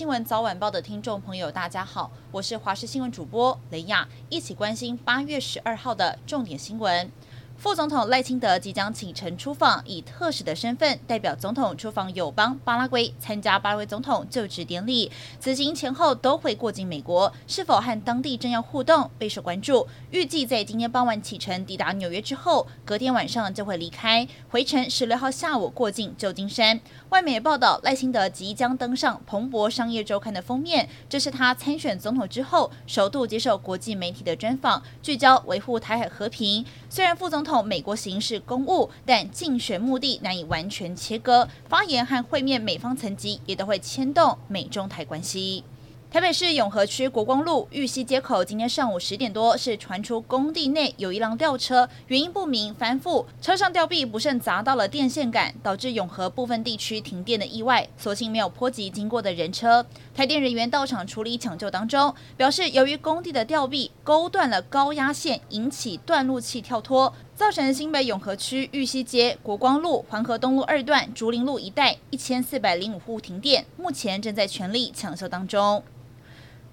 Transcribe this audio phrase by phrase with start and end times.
[0.00, 7.12] 新闻早晚报的听众朋友，大家好，我是华视新闻主播雷亚，一起关心八月十二号的重点新闻。
[7.60, 15.12] 副总统赖清德即将启程出访，以特使的身份代表总统出访友邦巴拉圭，参加巴拉圭总统就职典礼。
[15.38, 19.86] 此行前后都会过境美国，是否和当地政要互动备受关注。
[20.10, 26.80] 预计在今天傍晚启程抵达纽约之后，隔天晚上就会离开，回程十六号下午过境旧金山。
[27.10, 36.64] 外媒报道，赖清德即将登上彭博商业周刊的封面，这是他参选总统之后首度接受国际媒体的专访，聚焦维护台海和平。
[36.88, 41.48] 虽然副总统美国行事公务，但竞选目的难以完全切割。
[41.68, 45.64] 发言和会面美方层级也都会牵动美中台关系。
[46.10, 59.86] 台北市永和区国光路玉溪街口，今天上午十点多，是传出工地内有一辆吊车，原因不明翻覆，车上吊臂不慎砸到了电线杆，导致永和部分地区停电的意外，所幸没有波及经过的人车。
[60.20, 75.82] 台电人员到场处理抢救当中，表示由于工地的吊臂勾断了高压线，引起断路器跳脱，造成新北永和区玉溪街、国光路、环河东路二段、竹林路一带一千四百零五户停电，目前正在全力抢修当中。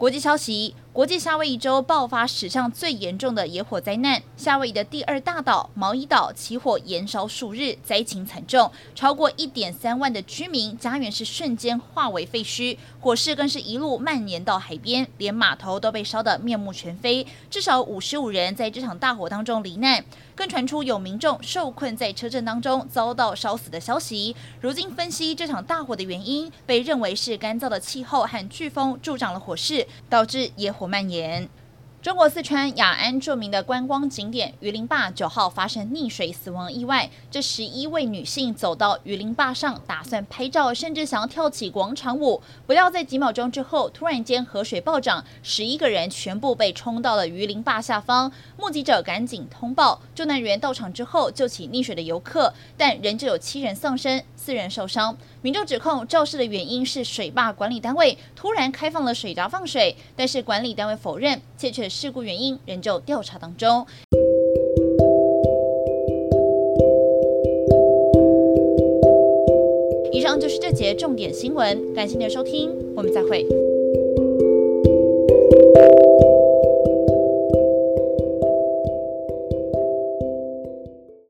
[0.00, 0.74] 国际消息。
[0.92, 24.34] 国际夏威夷州爆发史上最严重的野火灾难，夏威夷的第二大岛毛伊岛起火延烧数日，灾情惨重，超过一点三万的居民家园是瞬间化为废墟，火势更是一路蔓延到海边，连码头都被烧得面目全非，至少五十五人在这场大火当中罹难，更传出有民众受困在车阵当中遭到烧死的消息。
[24.60, 30.90] 如今分析这场大火的原因，被认为是干燥的气候和飓风助长了火势，导致野火。
[30.90, 31.48] 蔓延。
[32.02, 48.32] 中国四川雅安著名的观光景点鱼鳞坝九号发生溺水死亡意外，这十一位女性走到鱼鳞坝上，打算拍照，甚至想要跳起广场舞，不料在几秒钟之后，突然间河水暴涨，十一个人全部被冲到了鱼鳞坝下方。
[48.56, 55.14] 目击者赶紧通报，救难人员到场之后救起溺水的游客，但仍旧有七人丧生，四人受伤。
[55.42, 63.86] 民众指控肇事的原因是水坝管理单位突然开放了水闸放水，但是管理单位否认，确切事故原因仍旧调查当中。
[70.12, 73.46] 以上就是这节重点新闻，感谢您的收听，我们再会。